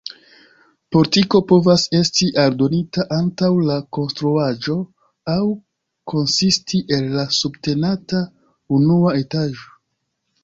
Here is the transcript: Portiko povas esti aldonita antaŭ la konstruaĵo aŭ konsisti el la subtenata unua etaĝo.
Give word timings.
Portiko 0.95 1.39
povas 1.49 1.81
esti 1.97 2.29
aldonita 2.43 3.03
antaŭ 3.17 3.49
la 3.71 3.75
konstruaĵo 3.97 4.77
aŭ 5.35 5.43
konsisti 6.13 6.81
el 6.97 7.07
la 7.19 7.27
subtenata 7.41 8.23
unua 8.79 9.13
etaĝo. 9.21 9.71